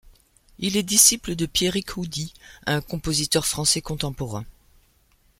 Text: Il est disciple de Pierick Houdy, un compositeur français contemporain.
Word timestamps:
Il 0.57 0.77
est 0.77 0.81
disciple 0.81 1.35
de 1.35 1.45
Pierick 1.45 1.95
Houdy, 1.95 2.33
un 2.65 2.81
compositeur 2.81 3.45
français 3.45 3.81
contemporain. 3.81 4.45